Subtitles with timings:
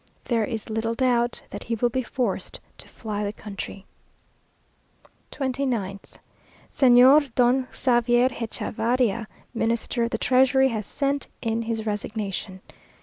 [0.25, 3.85] There is little doubt that he will be forced to fly the country.
[5.31, 5.99] 29th.
[6.73, 12.61] Señor Don Xavier Hechavarria, Minister of the Treasury, has sent in his resignation.